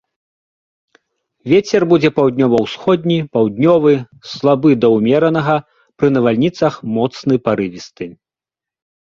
[1.51, 3.93] Вецер будзе паўднёва-ўсходні, паўднёвы,
[4.31, 5.55] слабы да ўмеранага,
[6.01, 8.05] пры навальніцах моцны парывісты.